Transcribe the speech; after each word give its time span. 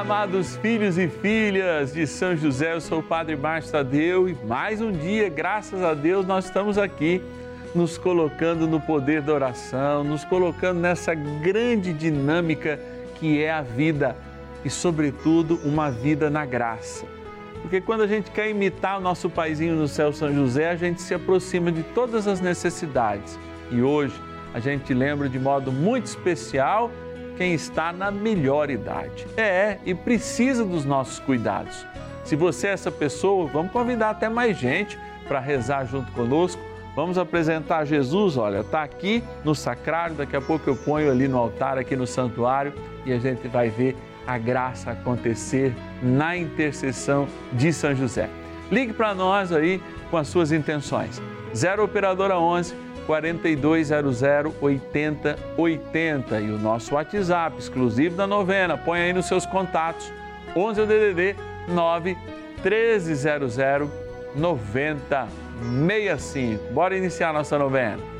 Amados 0.00 0.56
filhos 0.56 0.96
e 0.96 1.08
filhas 1.08 1.92
de 1.92 2.06
São 2.06 2.34
José, 2.34 2.72
eu 2.72 2.80
sou 2.80 3.00
o 3.00 3.02
Padre 3.02 3.36
Márcio 3.36 3.70
Tadeu 3.70 4.30
e 4.30 4.34
mais 4.46 4.80
um 4.80 4.90
dia, 4.90 5.28
graças 5.28 5.82
a 5.82 5.92
Deus, 5.92 6.26
nós 6.26 6.46
estamos 6.46 6.78
aqui 6.78 7.22
nos 7.74 7.98
colocando 7.98 8.66
no 8.66 8.80
poder 8.80 9.20
da 9.20 9.34
oração, 9.34 10.02
nos 10.02 10.24
colocando 10.24 10.80
nessa 10.80 11.12
grande 11.14 11.92
dinâmica 11.92 12.80
que 13.16 13.44
é 13.44 13.52
a 13.52 13.60
vida 13.60 14.16
e, 14.64 14.70
sobretudo, 14.70 15.60
uma 15.66 15.90
vida 15.90 16.30
na 16.30 16.46
graça. 16.46 17.04
Porque 17.60 17.78
quando 17.78 18.00
a 18.00 18.06
gente 18.06 18.30
quer 18.30 18.48
imitar 18.48 18.96
o 18.96 19.02
nosso 19.02 19.28
paizinho 19.28 19.76
no 19.76 19.86
céu, 19.86 20.14
São 20.14 20.32
José, 20.32 20.70
a 20.70 20.76
gente 20.76 21.02
se 21.02 21.12
aproxima 21.12 21.70
de 21.70 21.82
todas 21.82 22.26
as 22.26 22.40
necessidades. 22.40 23.38
E 23.70 23.82
hoje 23.82 24.18
a 24.54 24.60
gente 24.60 24.94
lembra 24.94 25.28
de 25.28 25.38
modo 25.38 25.70
muito 25.70 26.06
especial 26.06 26.90
quem 27.40 27.54
está 27.54 27.90
na 27.90 28.10
melhor 28.10 28.68
idade. 28.68 29.26
É, 29.34 29.78
e 29.86 29.94
precisa 29.94 30.62
dos 30.62 30.84
nossos 30.84 31.18
cuidados. 31.20 31.86
Se 32.22 32.36
você 32.36 32.66
é 32.66 32.72
essa 32.72 32.90
pessoa, 32.90 33.46
vamos 33.46 33.72
convidar 33.72 34.10
até 34.10 34.28
mais 34.28 34.58
gente 34.58 34.98
para 35.26 35.40
rezar 35.40 35.86
junto 35.86 36.12
conosco. 36.12 36.60
Vamos 36.94 37.16
apresentar 37.16 37.86
Jesus, 37.86 38.36
olha, 38.36 38.58
está 38.58 38.82
aqui 38.82 39.24
no 39.42 39.54
sacrário, 39.54 40.16
daqui 40.16 40.36
a 40.36 40.40
pouco 40.42 40.68
eu 40.68 40.76
ponho 40.76 41.10
ali 41.10 41.26
no 41.26 41.38
altar, 41.38 41.78
aqui 41.78 41.96
no 41.96 42.06
santuário, 42.06 42.74
e 43.06 43.12
a 43.12 43.18
gente 43.18 43.48
vai 43.48 43.70
ver 43.70 43.96
a 44.26 44.36
graça 44.36 44.90
acontecer 44.90 45.74
na 46.02 46.36
intercessão 46.36 47.26
de 47.54 47.72
São 47.72 47.94
José. 47.94 48.28
Ligue 48.70 48.92
para 48.92 49.14
nós 49.14 49.50
aí 49.50 49.82
com 50.10 50.18
as 50.18 50.28
suas 50.28 50.52
intenções. 50.52 51.22
0 51.56 51.84
Operadora 51.84 52.38
11 52.38 52.89
4200 53.10 54.54
8080 54.60 56.40
e 56.40 56.52
o 56.52 56.58
nosso 56.58 56.94
WhatsApp 56.94 57.58
exclusivo 57.58 58.14
da 58.14 58.24
novena. 58.24 58.78
Põe 58.78 59.00
aí 59.00 59.12
nos 59.12 59.26
seus 59.26 59.44
contatos 59.44 60.12
11 60.54 60.86
DDD 60.86 61.34
9 61.66 62.16
1300 62.62 63.56
9065. 64.36 66.72
Bora 66.72 66.96
iniciar 66.96 67.32
nossa 67.32 67.58
novena. 67.58 68.19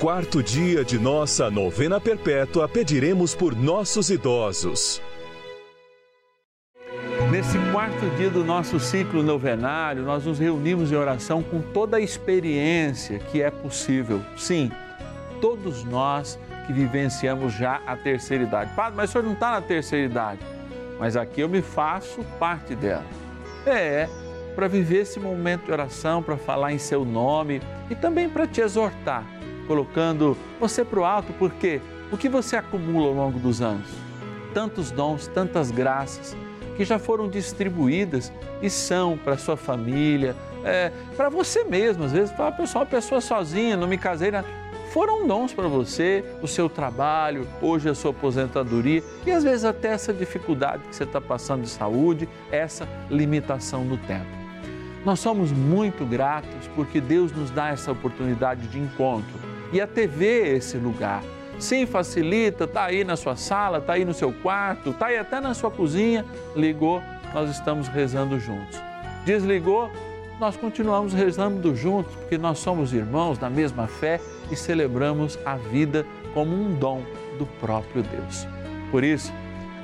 quarto 0.00 0.42
dia 0.42 0.82
de 0.82 0.98
nossa 0.98 1.50
novena 1.50 2.00
perpétua, 2.00 2.66
pediremos 2.66 3.34
por 3.34 3.54
nossos 3.54 4.08
idosos. 4.08 5.02
Nesse 7.30 7.58
quarto 7.70 8.08
dia 8.16 8.30
do 8.30 8.42
nosso 8.42 8.80
ciclo 8.80 9.22
novenário, 9.22 10.02
nós 10.02 10.24
nos 10.24 10.38
reunimos 10.38 10.90
em 10.90 10.96
oração 10.96 11.42
com 11.42 11.60
toda 11.60 11.98
a 11.98 12.00
experiência 12.00 13.18
que 13.18 13.42
é 13.42 13.50
possível. 13.50 14.22
Sim, 14.38 14.72
todos 15.38 15.84
nós 15.84 16.38
que 16.66 16.72
vivenciamos 16.72 17.52
já 17.52 17.82
a 17.86 17.94
terceira 17.94 18.44
idade. 18.44 18.74
Padre, 18.74 18.96
mas 18.96 19.10
o 19.10 19.12
senhor 19.12 19.24
não 19.24 19.34
está 19.34 19.50
na 19.50 19.60
terceira 19.60 20.06
idade. 20.06 20.40
Mas 20.98 21.14
aqui 21.14 21.42
eu 21.42 21.48
me 21.48 21.60
faço 21.60 22.24
parte 22.38 22.74
dela. 22.74 23.04
É, 23.66 24.08
para 24.56 24.66
viver 24.66 25.02
esse 25.02 25.20
momento 25.20 25.66
de 25.66 25.72
oração, 25.72 26.22
para 26.22 26.38
falar 26.38 26.72
em 26.72 26.78
seu 26.78 27.04
nome 27.04 27.60
e 27.90 27.94
também 27.94 28.30
para 28.30 28.46
te 28.46 28.62
exortar, 28.62 29.26
colocando 29.70 30.36
você 30.58 30.84
para 30.84 30.98
o 30.98 31.04
alto, 31.04 31.32
porque 31.34 31.80
o 32.10 32.16
que 32.16 32.28
você 32.28 32.56
acumula 32.56 33.06
ao 33.06 33.14
longo 33.14 33.38
dos 33.38 33.62
anos? 33.62 33.86
Tantos 34.52 34.90
dons, 34.90 35.28
tantas 35.28 35.70
graças 35.70 36.36
que 36.76 36.84
já 36.84 36.98
foram 36.98 37.28
distribuídas 37.28 38.32
e 38.60 38.68
são 38.68 39.16
para 39.16 39.38
sua 39.38 39.56
família, 39.56 40.34
é, 40.64 40.90
para 41.16 41.28
você 41.28 41.62
mesmo. 41.62 42.02
Às 42.02 42.10
vezes, 42.10 42.34
fala, 42.34 42.50
pessoal, 42.50 42.84
pessoa 42.84 43.20
sozinha, 43.20 43.76
não 43.76 43.86
me 43.86 43.96
casei, 43.96 44.32
né? 44.32 44.44
foram 44.90 45.24
dons 45.24 45.52
para 45.52 45.68
você, 45.68 46.24
o 46.42 46.48
seu 46.48 46.68
trabalho, 46.68 47.46
hoje 47.62 47.88
a 47.88 47.94
sua 47.94 48.10
aposentadoria 48.10 49.04
e 49.24 49.30
às 49.30 49.44
vezes 49.44 49.64
até 49.64 49.92
essa 49.92 50.12
dificuldade 50.12 50.82
que 50.88 50.96
você 50.96 51.04
está 51.04 51.20
passando 51.20 51.62
de 51.62 51.68
saúde, 51.68 52.28
essa 52.50 52.88
limitação 53.08 53.84
no 53.84 53.96
tempo. 53.96 54.26
Nós 55.04 55.20
somos 55.20 55.52
muito 55.52 56.04
gratos 56.04 56.68
porque 56.74 57.00
Deus 57.00 57.30
nos 57.30 57.52
dá 57.52 57.68
essa 57.68 57.92
oportunidade 57.92 58.66
de 58.66 58.80
encontro 58.80 59.49
e 59.72 59.80
a 59.80 59.86
TV 59.86 60.42
é 60.42 60.56
esse 60.56 60.76
lugar. 60.76 61.22
Sim, 61.58 61.84
facilita, 61.84 62.64
está 62.64 62.84
aí 62.84 63.04
na 63.04 63.16
sua 63.16 63.36
sala, 63.36 63.78
está 63.78 63.92
aí 63.92 64.04
no 64.04 64.14
seu 64.14 64.32
quarto, 64.32 64.90
está 64.90 65.06
aí 65.06 65.18
até 65.18 65.40
na 65.40 65.52
sua 65.52 65.70
cozinha. 65.70 66.24
Ligou, 66.56 67.02
nós 67.34 67.50
estamos 67.50 67.86
rezando 67.86 68.40
juntos. 68.40 68.80
Desligou, 69.26 69.90
nós 70.40 70.56
continuamos 70.56 71.12
rezando 71.12 71.76
juntos, 71.76 72.14
porque 72.16 72.38
nós 72.38 72.58
somos 72.58 72.94
irmãos 72.94 73.36
da 73.36 73.50
mesma 73.50 73.86
fé 73.86 74.18
e 74.50 74.56
celebramos 74.56 75.38
a 75.44 75.56
vida 75.56 76.06
como 76.32 76.50
um 76.50 76.74
dom 76.74 77.02
do 77.38 77.44
próprio 77.60 78.02
Deus. 78.02 78.48
Por 78.90 79.04
isso, 79.04 79.30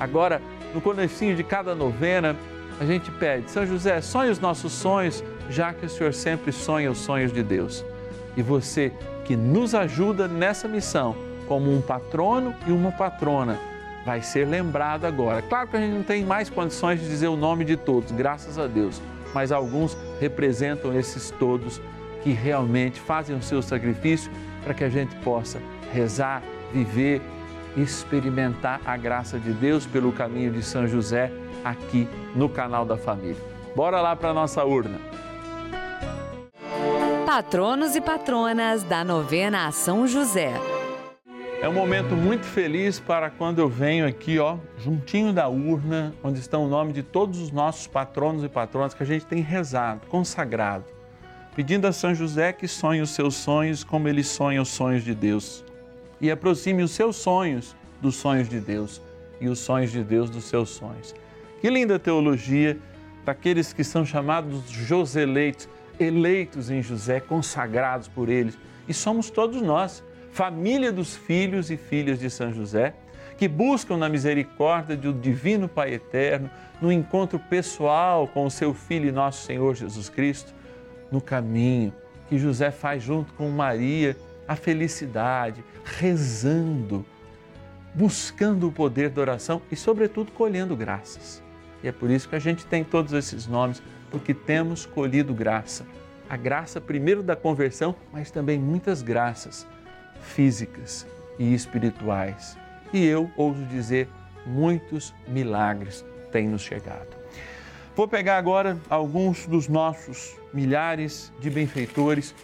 agora, 0.00 0.40
no 0.74 0.80
comecinho 0.80 1.36
de 1.36 1.44
cada 1.44 1.74
novena, 1.74 2.34
a 2.80 2.86
gente 2.86 3.10
pede, 3.10 3.50
São 3.50 3.66
José, 3.66 4.00
sonhe 4.00 4.30
os 4.30 4.40
nossos 4.40 4.72
sonhos, 4.72 5.22
já 5.50 5.74
que 5.74 5.84
o 5.86 5.88
Senhor 5.90 6.14
sempre 6.14 6.52
sonha 6.52 6.90
os 6.90 6.98
sonhos 6.98 7.32
de 7.32 7.42
Deus. 7.42 7.84
E 8.34 8.42
você 8.42 8.92
que 9.26 9.36
nos 9.36 9.74
ajuda 9.74 10.28
nessa 10.28 10.68
missão, 10.68 11.16
como 11.48 11.70
um 11.70 11.80
patrono 11.80 12.54
e 12.66 12.70
uma 12.70 12.92
patrona, 12.92 13.58
vai 14.04 14.22
ser 14.22 14.46
lembrado 14.46 15.04
agora. 15.04 15.42
Claro 15.42 15.68
que 15.68 15.76
a 15.76 15.80
gente 15.80 15.94
não 15.94 16.04
tem 16.04 16.24
mais 16.24 16.48
condições 16.48 17.00
de 17.00 17.08
dizer 17.08 17.26
o 17.26 17.36
nome 17.36 17.64
de 17.64 17.76
todos, 17.76 18.12
graças 18.12 18.56
a 18.56 18.68
Deus, 18.68 19.02
mas 19.34 19.50
alguns 19.50 19.96
representam 20.20 20.96
esses 20.96 21.30
todos 21.32 21.80
que 22.22 22.30
realmente 22.30 23.00
fazem 23.00 23.36
o 23.36 23.42
seu 23.42 23.60
sacrifício 23.60 24.30
para 24.62 24.72
que 24.72 24.84
a 24.84 24.88
gente 24.88 25.14
possa 25.16 25.60
rezar, 25.92 26.42
viver, 26.72 27.20
experimentar 27.76 28.80
a 28.86 28.96
graça 28.96 29.38
de 29.38 29.52
Deus 29.52 29.86
pelo 29.86 30.12
caminho 30.12 30.52
de 30.52 30.62
São 30.62 30.86
José 30.86 31.32
aqui 31.64 32.08
no 32.34 32.48
canal 32.48 32.84
da 32.84 32.96
família. 32.96 33.36
Bora 33.74 34.00
lá 34.00 34.14
para 34.14 34.32
nossa 34.32 34.64
urna. 34.64 34.98
Patronos 37.26 37.96
e 37.96 38.00
patronas 38.00 38.84
da 38.84 39.02
novena 39.02 39.66
a 39.66 39.72
São 39.72 40.06
José. 40.06 40.52
É 41.60 41.68
um 41.68 41.72
momento 41.72 42.14
muito 42.14 42.46
feliz 42.46 43.00
para 43.00 43.30
quando 43.30 43.58
eu 43.58 43.68
venho 43.68 44.06
aqui, 44.06 44.38
ó, 44.38 44.58
juntinho 44.78 45.32
da 45.32 45.48
urna, 45.48 46.14
onde 46.22 46.38
estão 46.38 46.64
o 46.64 46.68
nome 46.68 46.92
de 46.92 47.02
todos 47.02 47.40
os 47.40 47.50
nossos 47.50 47.88
patronos 47.88 48.44
e 48.44 48.48
patronas 48.48 48.94
que 48.94 49.02
a 49.02 49.06
gente 49.06 49.26
tem 49.26 49.40
rezado, 49.40 50.06
consagrado, 50.06 50.84
pedindo 51.56 51.88
a 51.88 51.92
São 51.92 52.14
José 52.14 52.52
que 52.52 52.68
sonhe 52.68 53.00
os 53.00 53.10
seus 53.10 53.34
sonhos 53.34 53.82
como 53.82 54.06
ele 54.06 54.22
sonha 54.22 54.62
os 54.62 54.68
sonhos 54.68 55.02
de 55.02 55.12
Deus 55.12 55.64
e 56.20 56.30
aproxime 56.30 56.84
os 56.84 56.92
seus 56.92 57.16
sonhos 57.16 57.74
dos 58.00 58.14
sonhos 58.14 58.48
de 58.48 58.60
Deus 58.60 59.02
e 59.40 59.48
os 59.48 59.58
sonhos 59.58 59.90
de 59.90 60.04
Deus 60.04 60.30
dos 60.30 60.44
seus 60.44 60.70
sonhos. 60.70 61.12
Que 61.60 61.70
linda 61.70 61.98
teologia 61.98 62.78
daqueles 63.24 63.72
que 63.72 63.82
são 63.82 64.06
chamados 64.06 64.70
Joseleitos, 64.70 65.68
eleitos 65.98 66.70
em 66.70 66.82
José, 66.82 67.20
consagrados 67.20 68.08
por 68.08 68.28
eles. 68.28 68.58
E 68.88 68.94
somos 68.94 69.30
todos 69.30 69.60
nós, 69.62 70.02
família 70.30 70.92
dos 70.92 71.16
filhos 71.16 71.70
e 71.70 71.76
filhas 71.76 72.18
de 72.18 72.30
São 72.30 72.52
José, 72.52 72.94
que 73.36 73.48
buscam 73.48 73.96
na 73.96 74.08
misericórdia 74.08 74.96
do 74.96 75.12
Divino 75.12 75.68
Pai 75.68 75.94
Eterno, 75.94 76.50
no 76.80 76.90
encontro 76.90 77.38
pessoal 77.38 78.26
com 78.28 78.44
o 78.44 78.50
seu 78.50 78.72
Filho 78.72 79.08
e 79.08 79.12
nosso 79.12 79.44
Senhor 79.44 79.74
Jesus 79.74 80.08
Cristo, 80.08 80.54
no 81.10 81.20
caminho 81.20 81.92
que 82.28 82.38
José 82.38 82.70
faz 82.70 83.02
junto 83.02 83.32
com 83.34 83.48
Maria, 83.50 84.16
a 84.46 84.56
felicidade, 84.56 85.64
rezando, 85.84 87.04
buscando 87.94 88.68
o 88.68 88.72
poder 88.72 89.10
da 89.10 89.20
oração 89.20 89.62
e, 89.70 89.76
sobretudo, 89.76 90.32
colhendo 90.32 90.76
graças. 90.76 91.42
E 91.82 91.88
é 91.88 91.92
por 91.92 92.10
isso 92.10 92.28
que 92.28 92.36
a 92.36 92.40
gente 92.40 92.66
tem 92.66 92.84
todos 92.84 93.12
esses 93.12 93.46
nomes, 93.46 93.82
porque 94.10 94.32
temos 94.34 94.86
colhido 94.86 95.34
graça. 95.34 95.86
A 96.28 96.36
graça, 96.36 96.80
primeiro, 96.80 97.22
da 97.22 97.36
conversão, 97.36 97.94
mas 98.12 98.30
também 98.30 98.58
muitas 98.58 99.02
graças 99.02 99.66
físicas 100.20 101.06
e 101.38 101.54
espirituais. 101.54 102.56
E 102.92 103.04
eu 103.04 103.30
ouso 103.36 103.62
dizer, 103.64 104.08
muitos 104.44 105.14
milagres 105.28 106.04
têm 106.32 106.48
nos 106.48 106.62
chegado. 106.62 107.16
Vou 107.94 108.06
pegar 108.06 108.36
agora 108.36 108.78
alguns 108.90 109.46
dos 109.46 109.68
nossos 109.68 110.36
milhares 110.52 111.32
de 111.40 111.48
benfeitores, 111.48 112.34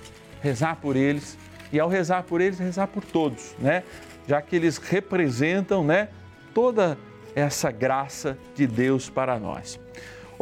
rezar 0.40 0.76
por 0.76 0.96
eles 0.96 1.36
e 1.72 1.78
ao 1.78 1.88
rezar 1.88 2.22
por 2.22 2.40
eles, 2.40 2.58
rezar 2.58 2.86
por 2.86 3.04
todos, 3.04 3.54
né? 3.58 3.82
Já 4.26 4.40
que 4.40 4.56
eles 4.56 4.78
representam, 4.78 5.84
né, 5.84 6.08
toda 6.54 6.96
essa 7.34 7.70
graça 7.70 8.38
de 8.54 8.66
Deus 8.66 9.10
para 9.10 9.38
nós. 9.38 9.78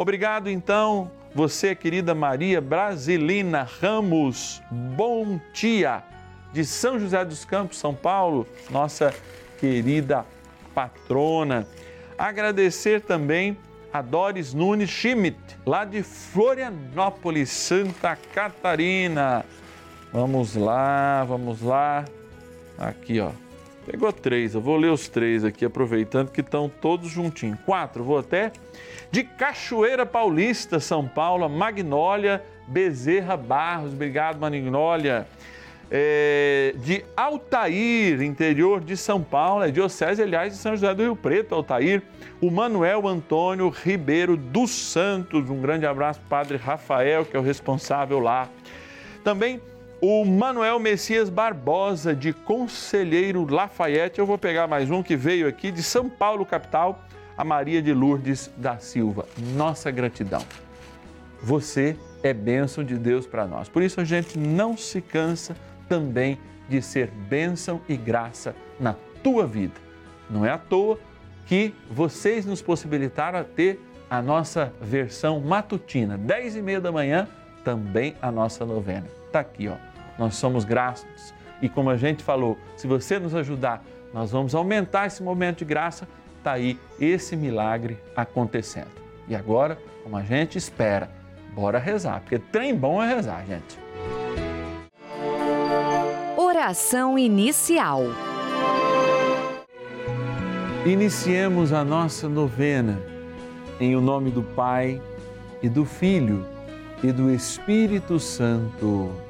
Obrigado 0.01 0.49
então, 0.49 1.11
você 1.35 1.75
querida 1.75 2.15
Maria 2.15 2.59
Brasilina 2.59 3.69
Ramos, 3.83 4.63
bom 4.71 5.39
dia 5.53 6.03
de 6.55 6.65
São 6.65 6.99
José 6.99 7.23
dos 7.23 7.45
Campos, 7.45 7.77
São 7.77 7.95
Paulo, 7.95 8.49
nossa 8.71 9.15
querida 9.59 10.25
patrona. 10.75 11.69
Agradecer 12.17 13.03
também 13.03 13.59
a 13.93 14.01
Doris 14.01 14.55
Nunes 14.55 14.89
Schmidt, 14.89 15.39
lá 15.67 15.85
de 15.85 16.03
Florianópolis, 16.03 17.51
Santa 17.51 18.17
Catarina. 18.17 19.45
Vamos 20.11 20.57
lá, 20.57 21.25
vamos 21.25 21.61
lá. 21.61 22.07
Aqui, 22.79 23.21
ó. 23.21 23.33
Pegou 23.87 24.13
três, 24.13 24.55
eu 24.55 24.61
vou 24.61 24.77
ler 24.77 24.91
os 24.91 25.09
três 25.09 25.45
aqui, 25.45 25.65
aproveitando 25.65 26.31
que 26.31 26.41
estão 26.41 26.69
todos 26.69 27.11
juntinhos. 27.11 27.59
Quatro, 27.65 28.05
vou 28.05 28.19
até. 28.19 28.53
De 29.11 29.25
Cachoeira 29.25 30.07
Paulista, 30.07 30.79
São 30.79 31.09
Paulo, 31.09 31.49
Magnólia 31.49 32.43
Bezerra 32.69 33.37
Barros. 33.37 33.93
Obrigado, 33.93 34.39
Magnólia 34.39 35.27
é, 35.91 36.73
de 36.79 37.05
Altair, 37.17 38.23
interior 38.23 38.81
de 38.81 38.97
São 38.97 39.21
Paulo, 39.21 39.65
é 39.65 39.71
diocese, 39.71 40.23
aliás, 40.23 40.53
de 40.53 40.59
São 40.59 40.73
José 40.73 40.95
do 40.95 41.03
Rio 41.03 41.17
Preto, 41.17 41.55
Altair, 41.55 42.03
o 42.41 42.51
Manuel 42.51 43.09
Antônio 43.09 43.69
Ribeiro 43.69 44.37
dos 44.37 44.71
Santos, 44.71 45.51
um 45.51 45.61
grande 45.61 45.85
abraço 45.85 46.21
Padre 46.29 46.57
Rafael, 46.57 47.25
que 47.25 47.37
é 47.37 47.41
o 47.41 47.43
responsável 47.43 48.21
lá. 48.21 48.49
Também 49.25 49.61
o 50.01 50.25
Manuel 50.25 50.79
Messias 50.79 51.29
Barbosa, 51.29 52.15
de 52.15 52.33
Conselheiro 52.33 53.47
Lafayette, 53.49 54.19
eu 54.19 54.25
vou 54.25 54.39
pegar 54.39 54.67
mais 54.67 54.91
um 54.91 55.03
que 55.03 55.15
veio 55.15 55.47
aqui 55.47 55.71
de 55.71 55.83
São 55.83 56.09
Paulo, 56.09 56.47
capital, 56.47 57.05
a 57.37 57.45
Maria 57.45 57.83
de 57.83 57.93
Lourdes 57.93 58.51
da 58.57 58.79
Silva. 58.79 59.27
Nossa 59.55 59.91
gratidão. 59.91 60.43
Você 61.43 61.99
é 62.23 62.33
bênção 62.33 62.83
de 62.83 62.97
Deus 62.97 63.27
para 63.27 63.47
nós. 63.47 63.69
Por 63.69 63.83
isso 63.83 64.01
a 64.01 64.05
gente 64.05 64.39
não 64.39 64.75
se 64.75 65.03
cansa 65.03 65.55
também 65.87 66.39
de 66.67 66.81
ser 66.81 67.09
bênção 67.11 67.81
e 67.87 67.95
graça 67.95 68.55
na 68.79 68.95
tua 69.23 69.47
vida. 69.47 69.75
Não 70.31 70.47
é 70.47 70.51
à 70.51 70.59
toa 70.59 70.99
que 71.45 71.75
vocês 71.91 72.47
nos 72.47 72.63
possibilitaram 72.63 73.39
a 73.39 73.45
ter 73.45 73.79
a 74.09 74.23
nossa 74.23 74.73
versão 74.81 75.41
matutina, 75.41 76.17
10 76.17 76.57
e 76.57 76.63
meia 76.63 76.81
da 76.81 76.91
manhã, 76.91 77.29
também 77.63 78.15
a 78.23 78.31
nossa 78.33 78.65
novena. 78.65 79.07
Está 79.27 79.41
aqui, 79.41 79.69
ó. 79.69 79.90
Nós 80.21 80.37
somos 80.37 80.67
graças. 80.67 81.33
E 81.63 81.69
como 81.69 81.89
a 81.89 81.97
gente 81.97 82.23
falou, 82.23 82.59
se 82.77 82.87
você 82.87 83.19
nos 83.19 83.35
ajudar, 83.35 83.83
nós 84.13 84.31
vamos 84.31 84.55
aumentar 84.55 85.07
esse 85.07 85.23
momento 85.23 85.61
de 85.61 85.65
graça. 85.65 86.07
Está 86.37 86.53
aí 86.53 86.79
esse 87.01 87.35
milagre 87.35 87.97
acontecendo. 88.15 88.91
E 89.27 89.35
agora, 89.35 89.79
como 90.03 90.19
a 90.19 90.23
gente 90.23 90.59
espera, 90.59 91.11
bora 91.55 91.79
rezar, 91.79 92.21
porque 92.21 92.39
trem 92.39 92.77
bom 92.77 93.03
é 93.03 93.15
rezar, 93.15 93.43
gente. 93.47 93.79
Oração 96.37 97.19
inicial. 97.19 98.03
Iniciemos 100.85 101.73
a 101.73 101.83
nossa 101.83 102.29
novena 102.29 103.01
em 103.79 103.97
o 103.97 104.03
nome 104.03 104.31
do 104.31 104.43
Pai 104.43 105.01
e 105.63 105.69
do 105.69 105.87
Filho 105.87 106.45
e 107.03 107.11
do 107.11 107.31
Espírito 107.31 108.21
Santo. 108.21 109.30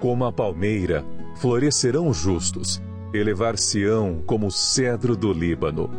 Como 0.00 0.24
a 0.24 0.32
palmeira, 0.32 1.04
florescerão 1.36 2.08
os 2.08 2.16
justos, 2.16 2.80
elevar-se-ão 3.12 4.22
como 4.26 4.46
o 4.46 4.50
cedro 4.50 5.16
do 5.16 5.32
Líbano. 5.32 5.90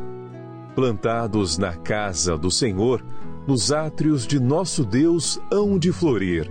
Plantados 0.73 1.57
na 1.57 1.75
casa 1.75 2.37
do 2.37 2.49
Senhor, 2.49 3.03
nos 3.45 3.71
átrios 3.71 4.25
de 4.25 4.39
nosso 4.39 4.85
Deus 4.85 5.39
hão 5.51 5.77
de 5.77 5.91
florir. 5.91 6.49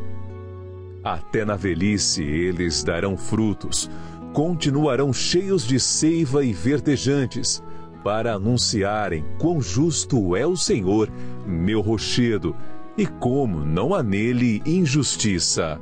Até 1.03 1.45
na 1.45 1.57
velhice 1.57 2.23
eles 2.23 2.83
darão 2.83 3.17
frutos, 3.17 3.91
continuarão 4.33 5.13
cheios 5.13 5.67
de 5.67 5.81
seiva 5.81 6.45
e 6.45 6.53
verdejantes, 6.53 7.63
para 8.05 8.35
anunciarem 8.35 9.25
quão 9.39 9.61
justo 9.61 10.37
é 10.37 10.47
o 10.47 10.57
Senhor, 10.57 11.11
meu 11.47 11.81
rochedo, 11.81 12.55
e 12.97 13.07
como 13.07 13.65
não 13.65 13.95
há 13.95 14.03
nele 14.03 14.63
injustiça. 14.67 15.81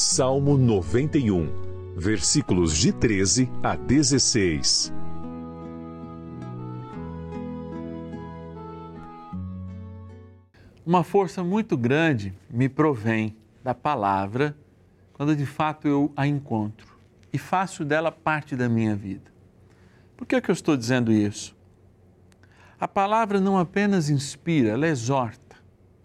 Salmo 0.00 0.56
91, 0.56 1.96
versículos 1.96 2.76
de 2.76 2.92
13 2.92 3.50
a 3.60 3.74
16. 3.74 4.94
Uma 10.86 11.02
força 11.02 11.42
muito 11.42 11.76
grande 11.76 12.32
me 12.48 12.68
provém 12.68 13.36
da 13.64 13.74
palavra 13.74 14.56
quando 15.14 15.34
de 15.34 15.44
fato 15.44 15.88
eu 15.88 16.12
a 16.16 16.28
encontro 16.28 16.96
e 17.32 17.36
faço 17.36 17.84
dela 17.84 18.12
parte 18.12 18.54
da 18.54 18.68
minha 18.68 18.94
vida. 18.94 19.32
Por 20.16 20.28
que, 20.28 20.36
é 20.36 20.40
que 20.40 20.48
eu 20.48 20.54
estou 20.54 20.76
dizendo 20.76 21.10
isso? 21.10 21.56
A 22.78 22.86
palavra 22.86 23.40
não 23.40 23.58
apenas 23.58 24.08
inspira, 24.08 24.68
ela 24.68 24.86
exorta, 24.86 25.56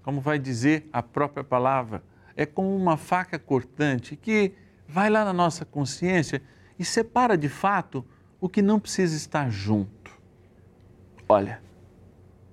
como 0.01 0.19
vai 0.19 0.39
dizer 0.39 0.89
a 0.91 1.03
própria 1.03 1.43
palavra, 1.43 2.01
é 2.35 2.45
como 2.45 2.75
uma 2.75 2.97
faca 2.97 3.37
cortante 3.37 4.15
que 4.15 4.53
vai 4.87 5.09
lá 5.09 5.23
na 5.23 5.33
nossa 5.33 5.65
consciência 5.65 6.41
e 6.77 6.85
separa 6.85 7.37
de 7.37 7.49
fato 7.49 8.05
o 8.39 8.49
que 8.49 8.61
não 8.61 8.79
precisa 8.79 9.15
estar 9.15 9.49
junto. 9.49 10.11
Olha, 11.29 11.61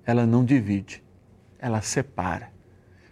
ela 0.05 0.25
não 0.25 0.45
divide, 0.45 1.03
ela 1.59 1.81
separa. 1.81 2.51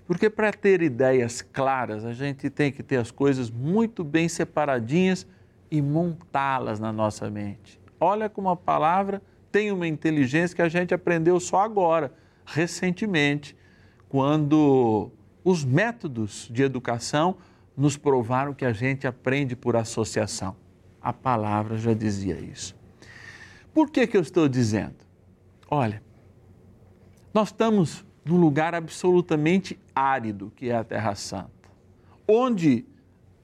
Porque 0.08 0.30
para 0.30 0.52
ter 0.52 0.82
ideias 0.82 1.42
claras, 1.42 2.04
a 2.04 2.14
gente 2.14 2.50
tem 2.50 2.72
que 2.72 2.82
ter 2.82 2.98
as 2.98 3.12
coisas 3.12 3.52
muito 3.52 4.04
bem 4.04 4.28
separadinhas 4.28 5.28
e 5.70 5.82
montá-las 5.82 6.80
na 6.80 6.92
nossa 6.92 7.30
mente. 7.30 7.80
Olha 8.00 8.28
como 8.28 8.50
a 8.50 8.56
palavra 8.56 9.22
tem 9.52 9.72
uma 9.72 9.88
inteligência 9.88 10.56
que 10.56 10.62
a 10.62 10.70
gente 10.70 10.94
aprendeu 10.94 11.40
só 11.40 11.62
agora, 11.62 12.12
recentemente, 12.46 13.56
quando 14.08 15.12
os 15.43 15.63
métodos 15.63 16.48
de 16.51 16.63
educação 16.63 17.38
nos 17.75 17.96
provaram 17.96 18.53
que 18.53 18.65
a 18.65 18.74
gente 18.74 19.08
aprende 19.08 19.55
por 19.55 19.75
associação. 19.75 20.55
A 21.01 21.13
palavra 21.13 21.77
já 21.77 21.93
dizia 21.93 22.39
isso. 22.39 22.75
Por 23.74 23.89
que, 23.89 24.05
que 24.05 24.17
eu 24.17 24.22
estou 24.22 24.50
dizendo? 24.50 24.98
Olha, 25.69 26.03
nós 27.34 27.50
estamos 27.50 28.05
num 28.25 28.38
lugar 28.38 28.75
absolutamente 28.75 29.79
árido, 29.96 30.51
que 30.55 30.69
é 30.69 30.75
a 30.75 30.84
Terra 30.84 31.15
Santa, 31.15 31.50
onde 32.27 32.86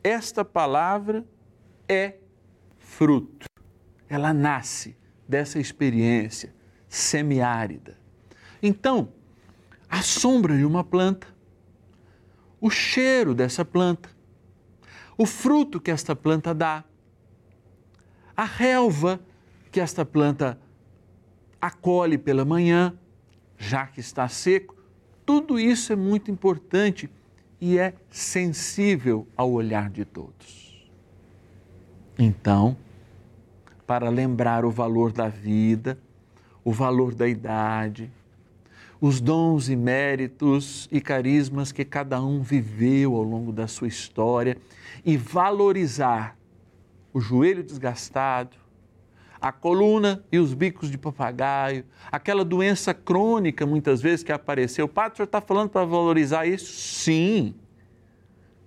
esta 0.04 0.44
palavra 0.44 1.26
é 1.88 2.16
fruto. 2.78 3.48
Ela 4.10 4.34
nasce 4.34 4.96
dessa 5.28 5.60
experiência 5.60 6.54
semiárida. 6.88 7.98
Então, 8.62 9.10
a 9.90 10.02
sombra 10.02 10.58
de 10.58 10.66
uma 10.66 10.84
planta, 10.84 11.28
o 12.66 12.70
cheiro 12.72 13.36
dessa 13.36 13.64
planta, 13.64 14.10
o 15.16 15.24
fruto 15.28 15.80
que 15.80 15.92
esta 15.92 16.16
planta 16.16 16.52
dá, 16.52 16.84
a 18.36 18.44
relva 18.44 19.20
que 19.72 19.80
esta 19.80 20.04
planta 20.04 20.60
acolhe 21.62 22.18
pela 22.18 22.44
manhã, 22.44 22.98
já 23.56 23.86
que 23.86 24.00
está 24.00 24.28
seco, 24.28 24.76
tudo 25.24 25.60
isso 25.60 25.94
é 25.94 25.96
muito 25.96 26.32
importante 26.32 27.08
e 27.62 27.78
é 27.78 27.94
sensível 28.10 29.28
ao 29.38 29.52
olhar 29.52 29.92
de 29.92 30.04
todos. 30.04 30.90
Então, 32.18 32.76
para 33.86 34.10
lembrar 34.10 34.66
o 34.66 34.72
valor 34.72 35.12
da 35.12 35.28
vida, 35.30 36.00
o 36.64 36.72
valor 36.72 37.14
da 37.14 37.28
idade, 37.28 38.12
os 39.06 39.22
dons 39.22 39.70
e 39.70 39.76
méritos 39.76 40.90
e 40.92 41.00
carismas 41.00 41.72
que 41.72 41.86
cada 41.86 42.20
um 42.20 42.42
viveu 42.42 43.16
ao 43.16 43.22
longo 43.22 43.52
da 43.52 43.68
sua 43.68 43.88
história 43.88 44.58
e 45.06 45.16
valorizar 45.16 46.36
o 47.14 47.22
joelho 47.22 47.64
desgastado, 47.64 48.58
a 49.40 49.52
coluna 49.52 50.26
e 50.32 50.40
os 50.40 50.56
bicos 50.56 50.90
de 50.90 50.98
papagaio, 50.98 51.86
aquela 52.12 52.44
doença 52.44 52.96
crônica 52.96 53.64
muitas 53.64 54.02
vezes 54.02 54.24
que 54.24 54.32
apareceu. 54.32 54.88
O 54.88 55.16
senhor 55.16 55.26
está 55.26 55.40
falando 55.40 55.70
para 55.70 55.86
valorizar 55.86 56.48
isso? 56.48 56.66
Sim, 56.66 57.54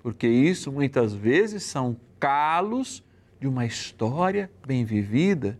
porque 0.04 0.28
isso 0.28 0.71
muitas 0.71 1.12
vezes 1.12 1.64
são 1.64 1.97
calos 2.21 3.02
de 3.40 3.49
uma 3.49 3.66
história 3.66 4.49
bem 4.64 4.85
vivida 4.85 5.59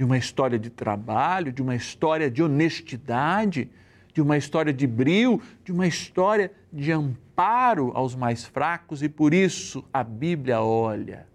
de 0.00 0.04
uma 0.04 0.16
história 0.16 0.58
de 0.58 0.70
trabalho, 0.70 1.52
de 1.52 1.60
uma 1.60 1.74
história 1.76 2.30
de 2.30 2.42
honestidade, 2.42 3.70
de 4.14 4.22
uma 4.22 4.38
história 4.38 4.72
de 4.72 4.86
brio, 4.86 5.42
de 5.62 5.72
uma 5.72 5.86
história 5.86 6.50
de 6.72 6.90
amparo 6.90 7.92
aos 7.94 8.14
mais 8.14 8.46
fracos 8.46 9.02
e 9.02 9.10
por 9.10 9.34
isso 9.34 9.84
a 9.92 10.02
Bíblia 10.02 10.62
olha, 10.62 11.26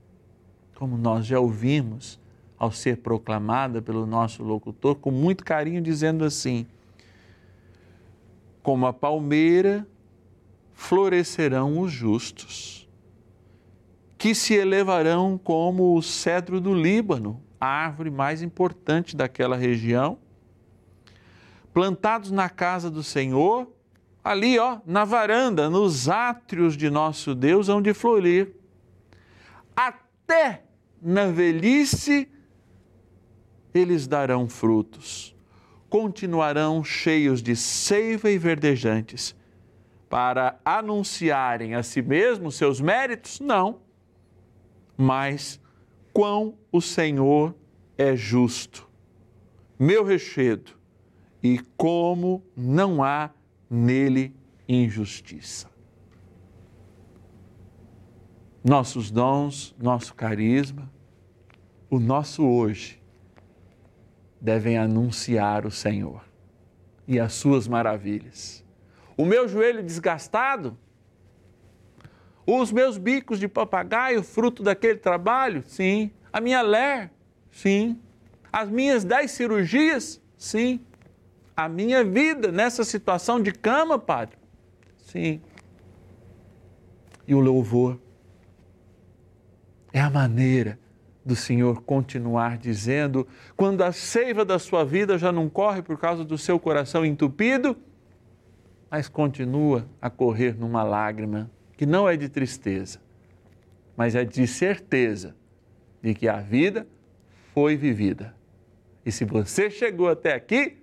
como 0.74 0.98
nós 0.98 1.28
já 1.28 1.40
ouvimos 1.40 2.20
ao 2.58 2.72
ser 2.72 2.98
proclamada 2.98 3.84
pelo 3.84 4.04
nosso 4.08 4.42
locutor, 4.42 4.96
com 4.96 5.12
muito 5.12 5.46
carinho, 5.46 5.80
dizendo 5.80 6.26
assim: 6.26 6.66
Como 8.64 8.88
a 8.88 8.94
palmeira 8.94 9.86
florescerão 10.74 11.78
os 11.82 11.92
justos, 11.92 12.90
que 14.18 14.34
se 14.34 14.56
elevarão 14.56 15.38
como 15.38 15.96
o 15.96 16.02
cedro 16.02 16.60
do 16.60 16.74
Líbano 16.74 17.46
árvore 17.66 18.10
mais 18.10 18.42
importante 18.42 19.16
daquela 19.16 19.56
região, 19.56 20.18
plantados 21.74 22.32
na 22.32 22.50
casa 22.50 22.90
do 22.90 23.04
Senhor, 23.04 23.72
ali, 24.24 24.58
ó, 24.58 24.80
na 24.86 25.04
varanda, 25.04 25.70
nos 25.70 26.08
átrios 26.08 26.78
de 26.78 26.90
nosso 26.90 27.36
Deus, 27.36 27.70
hão 27.70 27.82
de 27.82 27.94
florir. 27.94 28.56
Até 29.76 30.64
na 31.02 31.28
velhice 31.28 32.30
eles 33.74 34.08
darão 34.08 34.48
frutos, 34.48 35.36
continuarão 35.90 36.84
cheios 36.84 37.44
de 37.44 37.56
seiva 37.56 38.30
e 38.30 38.38
verdejantes, 38.38 39.36
para 40.10 40.60
anunciarem 40.64 41.76
a 41.76 41.84
si 41.84 42.02
mesmos 42.02 42.56
seus 42.56 42.80
méritos? 42.80 43.40
Não, 43.40 43.82
mas 44.96 45.60
quão 46.16 46.58
o 46.72 46.80
Senhor 46.80 47.54
é 47.98 48.16
justo, 48.16 48.90
meu 49.78 50.02
rechedo, 50.06 50.72
e 51.44 51.60
como 51.76 52.42
não 52.56 53.04
há 53.04 53.32
nele 53.70 54.34
injustiça. 54.66 55.70
Nossos 58.64 59.12
dons, 59.12 59.76
nosso 59.78 60.16
carisma, 60.16 60.90
o 61.90 62.00
nosso 62.00 62.48
hoje 62.48 63.04
devem 64.40 64.78
anunciar 64.78 65.66
o 65.66 65.72
Senhor 65.72 66.24
e 67.06 67.20
as 67.20 67.34
suas 67.34 67.68
maravilhas. 67.68 68.64
O 69.18 69.26
meu 69.26 69.50
joelho 69.50 69.84
desgastado 69.84 70.78
os 72.46 72.72
meus 72.72 72.98
bicos 72.98 73.40
de 73.40 73.48
papagaio, 73.48 74.22
fruto 74.22 74.62
daquele 74.62 75.00
trabalho? 75.00 75.64
Sim. 75.66 76.12
A 76.32 76.40
minha 76.40 76.62
ler? 76.62 77.12
Sim. 77.52 78.00
As 78.52 78.70
minhas 78.70 79.04
dez 79.04 79.32
cirurgias? 79.32 80.22
Sim. 80.38 80.80
A 81.56 81.68
minha 81.68 82.04
vida 82.04 82.52
nessa 82.52 82.84
situação 82.84 83.42
de 83.42 83.52
cama, 83.52 83.98
Padre? 83.98 84.38
Sim. 84.98 85.42
e 87.28 87.34
o 87.34 87.40
louvor. 87.40 88.00
É 89.92 90.00
a 90.00 90.10
maneira 90.10 90.78
do 91.26 91.36
Senhor 91.36 91.82
continuar 91.82 92.58
dizendo, 92.58 93.28
quando 93.58 93.82
a 93.82 93.92
seiva 93.92 94.46
da 94.46 94.60
sua 94.60 94.86
vida 94.86 95.18
já 95.18 95.32
não 95.32 95.50
corre 95.50 95.82
por 95.82 95.98
causa 95.98 96.24
do 96.24 96.38
seu 96.38 96.60
coração 96.60 97.04
entupido, 97.04 97.76
mas 98.92 99.08
continua 99.08 99.88
a 100.00 100.10
correr 100.10 100.56
numa 100.56 100.84
lágrima 100.84 101.50
que 101.78 101.86
não 101.86 102.08
é 102.08 102.16
de 102.16 102.30
tristeza, 102.30 103.00
mas 103.96 104.16
é 104.16 104.24
de 104.24 104.48
certeza 104.48 105.36
de 106.02 106.14
que 106.14 106.28
a 106.28 106.40
vida 106.40 106.88
foi 107.54 107.76
vivida. 107.76 108.36
E 109.06 109.12
se 109.12 109.26
você 109.26 109.70
chegou 109.70 110.10
até 110.10 110.34
aqui, 110.34 110.78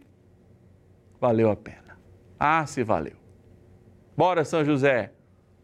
valeu 1.20 1.50
a 1.50 1.56
pena. 1.56 1.98
Ah, 2.38 2.66
se 2.66 2.82
valeu. 2.82 3.16
Bora, 4.16 4.44
São 4.44 4.64
José, 4.64 5.12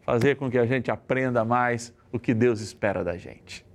fazer 0.01 0.35
com 0.35 0.49
que 0.49 0.57
a 0.57 0.65
gente 0.65 0.89
aprenda 0.89 1.45
mais 1.45 1.93
o 2.11 2.19
que 2.19 2.33
Deus 2.33 2.61
espera 2.61 3.03
da 3.03 3.17
gente. 3.17 3.65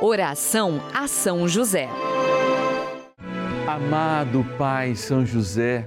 Oração 0.00 0.80
a 0.94 1.06
São 1.06 1.48
José. 1.48 1.88
Amado 3.66 4.44
Pai 4.56 4.94
São 4.94 5.26
José, 5.26 5.86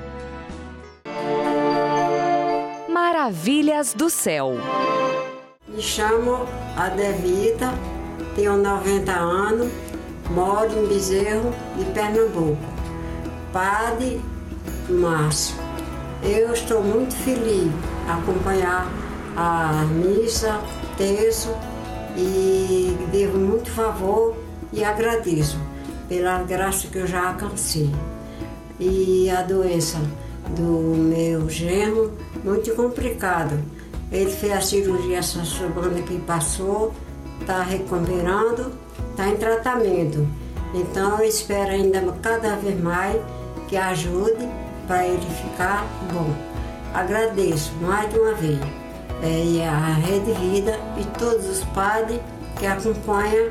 Maravilhas 3.11 3.93
do 3.93 4.09
céu. 4.09 4.53
Me 5.67 5.81
chamo 5.81 6.47
Adevita, 6.77 7.73
tenho 8.35 8.55
90 8.55 9.11
anos, 9.11 9.69
moro 10.29 10.71
em 10.71 10.87
Bezerro, 10.87 11.53
de 11.77 11.83
Pernambuco. 11.91 12.63
Padre 13.51 14.21
Márcio, 14.89 15.57
eu 16.23 16.53
estou 16.53 16.81
muito 16.81 17.13
feliz 17.13 17.69
acompanhar 18.07 18.87
a 19.35 19.83
missa, 19.91 20.61
terço 20.97 21.53
e 22.15 22.95
devo 23.11 23.37
muito 23.37 23.69
favor 23.71 24.37
e 24.71 24.85
agradeço 24.85 25.59
pela 26.07 26.43
graça 26.43 26.87
que 26.87 26.99
eu 26.99 27.07
já 27.07 27.27
alcancei. 27.27 27.91
E 28.79 29.29
a 29.29 29.41
doença 29.41 29.97
do 30.55 30.95
meu 30.97 31.49
genro, 31.49 32.11
muito 32.43 32.73
complicado. 32.75 33.59
Ele 34.11 34.29
fez 34.29 34.53
a 34.53 34.61
cirurgia 34.61 35.19
essa 35.19 35.43
semana 35.45 36.01
que 36.01 36.19
passou, 36.19 36.93
está 37.39 37.63
recuperando, 37.63 38.71
está 39.11 39.29
em 39.29 39.37
tratamento. 39.37 40.27
Então 40.73 41.19
eu 41.19 41.27
espero 41.27 41.71
ainda 41.71 42.01
cada 42.21 42.55
vez 42.55 42.79
mais 42.79 43.21
que 43.67 43.77
ajude 43.77 44.47
para 44.87 45.07
ele 45.07 45.25
ficar 45.41 45.85
bom. 46.13 46.29
Agradeço 46.93 47.73
mais 47.81 48.11
de 48.11 48.19
uma 48.19 48.33
vez 48.33 48.59
é, 49.23 49.45
e 49.45 49.61
a 49.61 49.93
Rede 49.93 50.33
Vida 50.33 50.77
e 50.97 51.05
todos 51.17 51.47
os 51.47 51.63
padres 51.65 52.19
que 52.57 52.65
acompanham 52.65 53.49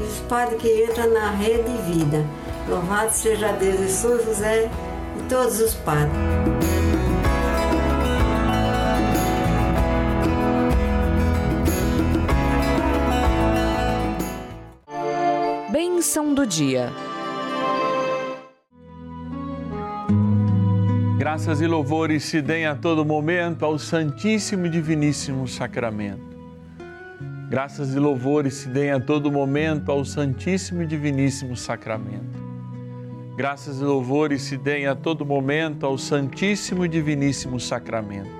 e 0.00 0.02
os 0.02 0.18
padres 0.28 0.60
que 0.60 0.84
entram 0.84 1.12
na 1.12 1.30
Rede 1.30 1.70
Vida. 1.86 2.24
Louvado 2.68 3.12
seja 3.12 3.52
Deus 3.52 3.80
e 3.80 3.88
São 3.88 4.22
José 4.24 4.70
todos 5.32 5.60
os 5.60 5.74
padres. 5.76 6.12
Bênção 15.70 16.34
do 16.34 16.46
dia. 16.46 16.92
Graças 21.16 21.62
e 21.62 21.66
louvores 21.66 22.24
se 22.24 22.42
deem 22.42 22.66
a 22.66 22.76
todo 22.76 23.02
momento 23.02 23.64
ao 23.64 23.78
Santíssimo 23.78 24.66
e 24.66 24.68
Diviníssimo 24.68 25.48
Sacramento. 25.48 26.36
Graças 27.48 27.94
e 27.94 27.98
louvores 27.98 28.52
se 28.52 28.68
deem 28.68 28.90
a 28.90 29.00
todo 29.00 29.32
momento 29.32 29.90
ao 29.90 30.04
Santíssimo 30.04 30.82
e 30.82 30.86
Diviníssimo 30.86 31.56
Sacramento. 31.56 32.41
Graças 33.34 33.80
e 33.80 33.84
louvores 33.84 34.42
se 34.42 34.58
deem 34.58 34.86
a 34.86 34.94
todo 34.94 35.24
momento 35.24 35.86
ao 35.86 35.96
Santíssimo 35.96 36.84
e 36.84 36.88
Diviníssimo 36.88 37.58
Sacramento. 37.58 38.30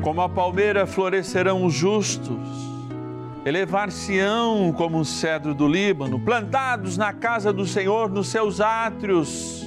Como 0.00 0.20
a 0.20 0.28
palmeira 0.28 0.86
florescerão 0.86 1.64
os 1.64 1.74
justos, 1.74 2.38
elevar-se-ão 3.44 4.72
como 4.72 5.00
o 5.00 5.04
cedro 5.04 5.52
do 5.52 5.66
Líbano, 5.66 6.20
plantados 6.20 6.96
na 6.96 7.12
casa 7.12 7.52
do 7.52 7.66
Senhor, 7.66 8.08
nos 8.08 8.28
seus 8.28 8.60
átrios. 8.60 9.66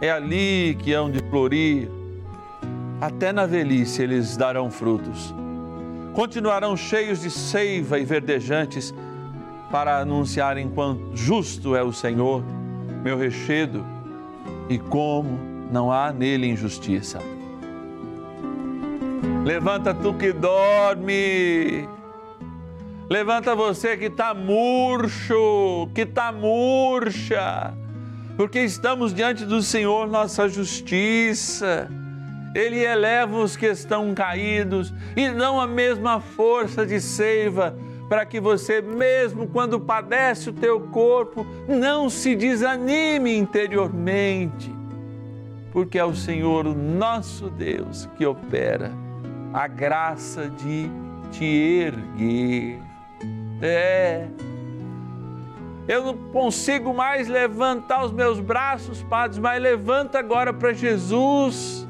É 0.00 0.12
ali 0.12 0.76
que 0.78 0.92
hão 0.92 1.10
de 1.10 1.18
florir. 1.28 1.90
Até 3.00 3.32
na 3.32 3.46
velhice 3.46 4.00
eles 4.00 4.36
darão 4.36 4.70
frutos. 4.70 5.34
Continuarão 6.14 6.76
cheios 6.76 7.20
de 7.20 7.30
seiva 7.32 7.98
e 7.98 8.04
verdejantes 8.04 8.94
para 9.70 9.98
anunciarem 9.98 10.68
quão 10.68 11.14
justo 11.14 11.76
é 11.76 11.82
o 11.82 11.92
Senhor, 11.92 12.42
meu 13.02 13.16
rechedo, 13.16 13.84
e 14.68 14.78
como 14.78 15.38
não 15.70 15.92
há 15.92 16.12
nele 16.12 16.48
injustiça. 16.48 17.20
Levanta 19.44 19.94
tu 19.94 20.12
que 20.14 20.32
dorme. 20.32 21.88
Levanta 23.08 23.54
você 23.54 23.96
que 23.96 24.04
está 24.06 24.34
murcho, 24.34 25.88
que 25.94 26.02
está 26.02 26.30
murcha, 26.30 27.74
porque 28.36 28.60
estamos 28.60 29.12
diante 29.12 29.44
do 29.44 29.62
Senhor, 29.62 30.06
nossa 30.08 30.48
justiça. 30.48 31.88
Ele 32.54 32.78
eleva 32.78 33.38
os 33.38 33.56
que 33.56 33.66
estão 33.66 34.12
caídos 34.14 34.92
e 35.16 35.28
dão 35.30 35.60
a 35.60 35.66
mesma 35.66 36.20
força 36.20 36.84
de 36.84 37.00
seiva 37.00 37.76
para 38.10 38.26
que 38.26 38.40
você, 38.40 38.82
mesmo 38.82 39.46
quando 39.46 39.78
padece 39.78 40.50
o 40.50 40.52
teu 40.52 40.80
corpo, 40.80 41.46
não 41.68 42.10
se 42.10 42.34
desanime 42.34 43.38
interiormente, 43.38 44.74
porque 45.70 45.96
é 45.96 46.04
o 46.04 46.12
Senhor, 46.12 46.66
o 46.66 46.74
nosso 46.74 47.48
Deus, 47.48 48.08
que 48.18 48.26
opera 48.26 48.90
a 49.54 49.68
graça 49.68 50.50
de 50.50 50.90
te 51.30 51.44
erguer. 51.44 52.80
É. 53.62 54.26
Eu 55.86 56.06
não 56.06 56.16
consigo 56.32 56.92
mais 56.92 57.28
levantar 57.28 58.04
os 58.04 58.10
meus 58.10 58.40
braços, 58.40 59.04
Padre, 59.04 59.40
mas 59.40 59.62
levanta 59.62 60.18
agora 60.18 60.52
para 60.52 60.72
Jesus. 60.72 61.86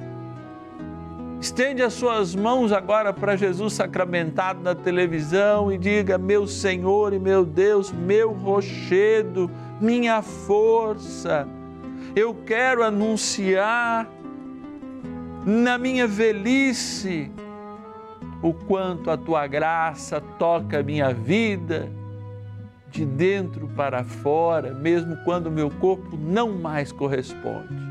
Estende 1.40 1.82
as 1.82 1.94
suas 1.94 2.34
mãos 2.34 2.70
agora 2.70 3.14
para 3.14 3.34
Jesus 3.34 3.72
sacramentado 3.72 4.60
na 4.62 4.74
televisão 4.74 5.72
e 5.72 5.78
diga: 5.78 6.18
Meu 6.18 6.46
Senhor 6.46 7.14
e 7.14 7.18
meu 7.18 7.46
Deus, 7.46 7.90
meu 7.90 8.30
rochedo, 8.30 9.50
minha 9.80 10.20
força, 10.20 11.48
eu 12.14 12.34
quero 12.34 12.84
anunciar 12.84 14.06
na 15.46 15.78
minha 15.78 16.06
velhice 16.06 17.32
o 18.42 18.52
quanto 18.52 19.10
a 19.10 19.16
tua 19.16 19.46
graça 19.46 20.20
toca 20.20 20.80
a 20.80 20.82
minha 20.82 21.12
vida 21.14 21.90
de 22.90 23.06
dentro 23.06 23.66
para 23.68 24.04
fora, 24.04 24.74
mesmo 24.74 25.16
quando 25.24 25.46
o 25.46 25.50
meu 25.50 25.70
corpo 25.70 26.18
não 26.18 26.52
mais 26.52 26.92
corresponde. 26.92 27.89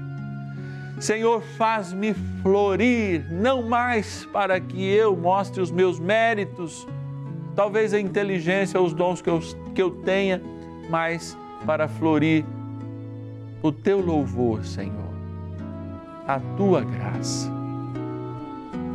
Senhor, 0.99 1.41
faz-me 1.41 2.13
florir, 2.41 3.25
não 3.31 3.63
mais 3.63 4.25
para 4.33 4.59
que 4.59 4.83
eu 4.83 5.15
mostre 5.15 5.61
os 5.61 5.71
meus 5.71 5.97
méritos, 5.97 6.85
talvez 7.55 7.93
a 7.93 7.99
inteligência, 7.99 8.81
os 8.81 8.93
dons 8.93 9.21
que 9.21 9.29
eu, 9.29 9.39
que 9.73 9.81
eu 9.81 9.91
tenha, 9.91 10.41
mas 10.89 11.37
para 11.65 11.87
florir 11.87 12.43
o 13.63 13.71
teu 13.71 14.01
louvor, 14.01 14.65
Senhor, 14.65 15.13
a 16.27 16.39
tua 16.57 16.81
graça. 16.81 17.49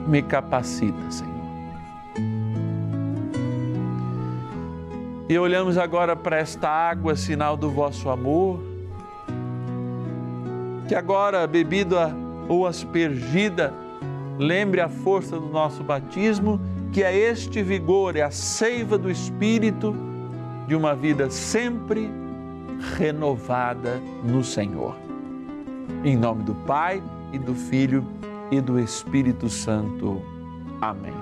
Me 0.06 0.20
capacita, 0.20 1.10
Senhor. 1.10 1.32
E 5.26 5.38
olhamos 5.38 5.78
agora 5.78 6.14
para 6.14 6.36
esta 6.36 6.68
água, 6.68 7.16
sinal 7.16 7.56
do 7.56 7.70
vosso 7.70 8.10
amor 8.10 8.73
que 10.86 10.94
agora, 10.94 11.46
bebida 11.46 12.14
ou 12.48 12.66
aspergida, 12.66 13.72
lembre 14.38 14.80
a 14.80 14.88
força 14.88 15.38
do 15.38 15.48
nosso 15.48 15.82
batismo, 15.82 16.60
que 16.92 17.02
é 17.02 17.16
este 17.16 17.62
vigor, 17.62 18.16
é 18.16 18.22
a 18.22 18.30
seiva 18.30 18.98
do 18.98 19.10
Espírito 19.10 19.94
de 20.66 20.74
uma 20.74 20.94
vida 20.94 21.30
sempre 21.30 22.10
renovada 22.98 24.00
no 24.22 24.44
Senhor. 24.44 24.94
Em 26.04 26.16
nome 26.16 26.44
do 26.44 26.54
Pai 26.54 27.02
e 27.32 27.38
do 27.38 27.54
Filho 27.54 28.06
e 28.50 28.60
do 28.60 28.78
Espírito 28.78 29.48
Santo. 29.48 30.22
Amém. 30.80 31.14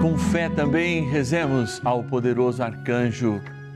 Com 0.00 0.18
fé 0.18 0.48
também 0.48 1.04
rezemos 1.04 1.80
ao 1.84 2.02
poderoso 2.02 2.62
arcanjo 2.62 3.40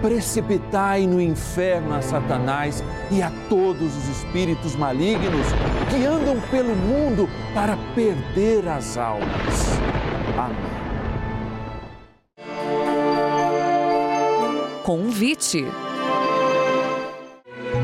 precipitai 0.00 1.06
no 1.06 1.20
inferno 1.20 1.94
a 1.94 2.02
Satanás 2.02 2.82
e 3.10 3.22
a 3.22 3.30
todos 3.48 3.96
os 3.96 4.08
espíritos 4.08 4.74
malignos 4.76 5.46
que 5.90 6.04
andam 6.04 6.40
pelo 6.50 6.74
mundo 6.74 7.28
para 7.54 7.76
perder 7.94 8.68
as 8.68 8.96
almas. 8.96 9.78
Amém. 10.38 10.76
Convite. 14.86 15.66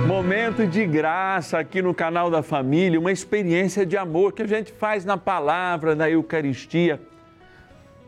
Momento 0.07 0.66
de 0.66 0.87
graça 0.87 1.59
aqui 1.59 1.83
no 1.83 1.92
canal 1.92 2.31
da 2.31 2.42
família, 2.44 3.01
uma 3.01 3.11
experiência 3.11 3.85
de 3.85 3.96
amor 3.96 4.33
que 4.33 4.42
a 4.42 4.46
gente 4.46 4.70
faz 4.70 5.05
na 5.05 5.16
palavra, 5.16 5.96
na 5.96 6.09
Eucaristia, 6.09 7.01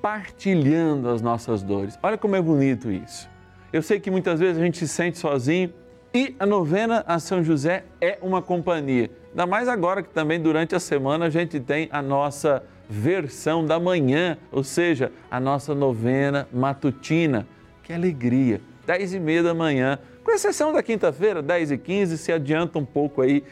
partilhando 0.01 1.09
as 1.09 1.21
nossas 1.21 1.61
dores. 1.63 1.99
Olha 2.03 2.17
como 2.17 2.37
é 2.37 2.43
bonito 2.43 2.89
isso. 2.89 3.34
Eu 3.75 3.83
sei 3.83 3.99
que 3.99 4.09
muitas 4.09 4.39
vezes 4.39 4.57
a 4.57 4.65
gente 4.65 4.79
se 4.79 4.87
sente 4.87 5.19
sozinho 5.19 5.75
e 6.15 6.37
a 6.39 6.47
novena 6.47 7.03
a 7.09 7.19
São 7.19 7.43
José 7.43 7.83
é 8.01 8.17
uma 8.23 8.41
companhia. 8.41 9.11
Ainda 9.31 9.47
mais 9.49 9.67
agora 9.67 10.01
que 10.01 10.11
também 10.11 10.41
durante 10.41 10.77
a 10.77 10.79
semana 10.79 11.25
a 11.25 11.29
gente 11.29 11.59
tem 11.59 11.89
a 11.91 12.01
nossa 12.01 12.63
versão 12.89 13.67
da 13.67 13.81
manhã, 13.81 14.39
ou 14.53 14.63
seja, 14.63 15.11
a 15.29 15.41
nossa 15.41 15.75
novena 15.75 16.47
matutina. 16.53 17.49
Que 17.83 17.93
alegria! 17.93 18.61
10 18.87 19.15
e 19.15 19.19
meia 19.19 19.43
da 19.43 19.53
manhã, 19.53 19.99
com 20.23 20.31
exceção 20.31 20.73
da 20.73 20.81
quinta-feira, 20.81 21.43
10 21.43 21.73
e 21.73 21.79
15, 21.79 22.17
se 22.17 22.31
adianta 22.31 22.79
um 22.79 22.85
pouco 22.85 23.23
aí 23.23 23.43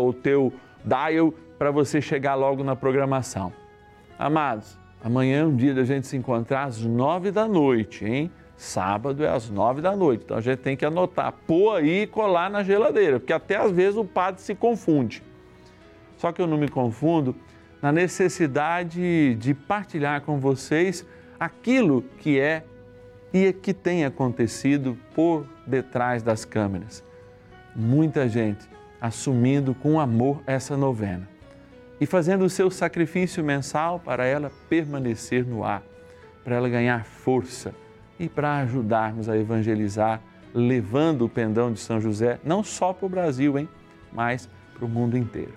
o 0.00 0.12
teu 0.12 0.52
dial 0.84 1.32
para 1.56 1.70
você 1.70 2.00
chegar 2.00 2.34
logo 2.34 2.64
na 2.64 2.74
programação. 2.74 3.52
Amados, 4.18 4.76
amanhã 5.00 5.42
é 5.42 5.44
um 5.44 5.54
dia 5.54 5.72
da 5.72 5.84
gente 5.84 6.08
se 6.08 6.16
encontrar 6.16 6.64
às 6.64 6.80
9 6.80 7.30
da 7.30 7.46
noite, 7.46 8.04
hein? 8.04 8.32
Sábado 8.60 9.24
é 9.24 9.28
às 9.30 9.48
nove 9.48 9.80
da 9.80 9.96
noite. 9.96 10.24
Então 10.24 10.36
a 10.36 10.40
gente 10.42 10.58
tem 10.58 10.76
que 10.76 10.84
anotar, 10.84 11.32
pôr 11.46 11.76
aí 11.76 12.02
e 12.02 12.06
colar 12.06 12.50
na 12.50 12.62
geladeira, 12.62 13.18
porque 13.18 13.32
até 13.32 13.56
às 13.56 13.72
vezes 13.72 13.96
o 13.96 14.04
padre 14.04 14.42
se 14.42 14.54
confunde. 14.54 15.22
Só 16.18 16.30
que 16.30 16.42
eu 16.42 16.46
não 16.46 16.58
me 16.58 16.68
confundo 16.68 17.34
na 17.80 17.90
necessidade 17.90 19.34
de 19.36 19.54
partilhar 19.54 20.20
com 20.20 20.38
vocês 20.38 21.06
aquilo 21.38 22.02
que 22.18 22.38
é 22.38 22.62
e 23.32 23.50
que 23.50 23.72
tem 23.72 24.04
acontecido 24.04 24.94
por 25.14 25.46
detrás 25.66 26.22
das 26.22 26.44
câmeras. 26.44 27.02
Muita 27.74 28.28
gente 28.28 28.68
assumindo 29.00 29.74
com 29.74 29.98
amor 29.98 30.42
essa 30.46 30.76
novena 30.76 31.26
e 31.98 32.04
fazendo 32.04 32.44
o 32.44 32.50
seu 32.50 32.70
sacrifício 32.70 33.42
mensal 33.42 33.98
para 33.98 34.26
ela 34.26 34.52
permanecer 34.68 35.46
no 35.46 35.64
ar, 35.64 35.82
para 36.44 36.56
ela 36.56 36.68
ganhar 36.68 37.06
força 37.06 37.74
e 38.20 38.28
para 38.28 38.58
ajudarmos 38.58 39.30
a 39.30 39.36
evangelizar, 39.36 40.20
levando 40.52 41.24
o 41.24 41.28
pendão 41.28 41.72
de 41.72 41.80
São 41.80 41.98
José 41.98 42.38
não 42.44 42.62
só 42.62 42.92
para 42.92 43.06
o 43.06 43.08
Brasil, 43.08 43.58
hein, 43.58 43.66
mas 44.12 44.46
para 44.74 44.84
o 44.84 44.88
mundo 44.88 45.16
inteiro. 45.16 45.54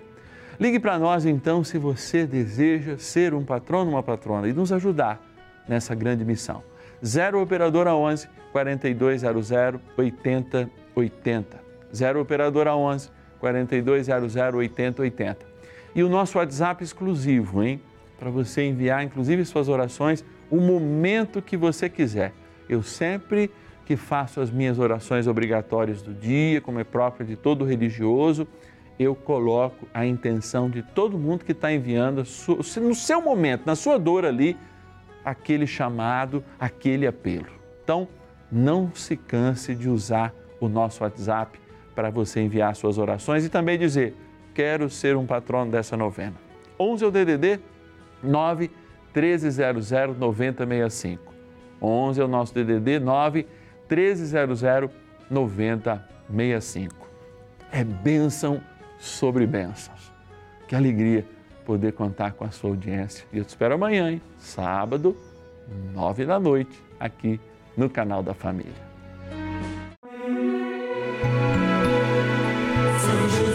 Ligue 0.58 0.80
para 0.80 0.98
nós 0.98 1.26
então 1.26 1.62
se 1.62 1.76
você 1.76 2.26
deseja 2.26 2.96
ser 2.96 3.34
um 3.34 3.44
patrono, 3.44 3.90
uma 3.90 4.02
patrona 4.02 4.48
e 4.48 4.52
nos 4.54 4.72
ajudar 4.72 5.20
nessa 5.68 5.94
grande 5.94 6.24
missão. 6.24 6.62
0 7.04 7.42
operadora 7.42 7.94
11 7.94 8.28
4200 8.50 9.52
8080. 9.98 11.60
0 11.94 12.20
operadora 12.20 12.74
11 12.74 13.10
4200 13.40 14.36
8080. 14.36 15.46
E 15.94 16.02
o 16.02 16.08
nosso 16.08 16.38
WhatsApp 16.38 16.82
exclusivo, 16.82 17.62
hein? 17.62 17.82
Para 18.18 18.30
você 18.30 18.62
enviar 18.62 19.04
inclusive 19.04 19.44
suas 19.44 19.68
orações 19.68 20.24
o 20.50 20.60
momento 20.60 21.42
que 21.42 21.56
você 21.58 21.90
quiser 21.90 22.32
eu 22.68 22.82
sempre 22.82 23.50
que 23.84 23.96
faço 23.96 24.40
as 24.40 24.50
minhas 24.50 24.78
orações 24.78 25.26
obrigatórias 25.26 26.00
do 26.00 26.14
dia, 26.14 26.60
como 26.60 26.80
é 26.80 26.84
próprio 26.84 27.26
de 27.26 27.36
todo 27.36 27.64
religioso, 27.64 28.48
eu 28.98 29.14
coloco 29.14 29.86
a 29.92 30.06
intenção 30.06 30.70
de 30.70 30.82
todo 30.82 31.18
mundo 31.18 31.44
que 31.44 31.52
está 31.52 31.72
enviando, 31.72 32.18
no 32.18 32.94
seu 32.94 33.20
momento, 33.20 33.66
na 33.66 33.74
sua 33.74 33.98
dor 33.98 34.24
ali, 34.24 34.56
aquele 35.24 35.66
chamado, 35.66 36.44
aquele 36.58 37.06
apelo. 37.06 37.48
Então, 37.82 38.08
não 38.50 38.90
se 38.94 39.16
canse 39.16 39.74
de 39.74 39.88
usar 39.88 40.32
o 40.60 40.68
nosso 40.68 41.02
WhatsApp 41.02 41.58
para 41.94 42.10
você 42.10 42.40
enviar 42.40 42.74
suas 42.76 42.98
orações 42.98 43.44
e 43.44 43.48
também 43.48 43.78
dizer: 43.78 44.14
quero 44.54 44.88
ser 44.88 45.16
um 45.16 45.26
patrono 45.26 45.70
dessa 45.70 45.96
novena. 45.96 46.34
11 46.78 47.04
é 47.04 47.06
o 47.06 47.10
DDD 47.10 47.60
9 48.22 48.70
1300 49.14 49.90
9065. 50.16 51.33
11 51.84 52.20
é 52.20 52.24
o 52.24 52.28
nosso 52.28 52.54
DDD 52.54 52.98
9 52.98 53.46
1300 53.88 54.90
9065. 55.30 56.94
É 57.72 57.84
bênção 57.84 58.60
sobre 58.98 59.46
bênçãos. 59.46 60.12
Que 60.68 60.74
alegria 60.74 61.24
poder 61.64 61.92
contar 61.92 62.32
com 62.32 62.44
a 62.44 62.50
sua 62.50 62.70
audiência. 62.70 63.26
E 63.32 63.38
eu 63.38 63.44
te 63.44 63.48
espero 63.48 63.74
amanhã, 63.74 64.10
hein? 64.10 64.20
sábado, 64.38 65.16
nove 65.92 66.24
da 66.24 66.38
noite, 66.38 66.82
aqui 67.00 67.40
no 67.76 67.88
canal 67.88 68.22
da 68.22 68.34
Família. 68.34 68.72
Senhor, 73.00 73.54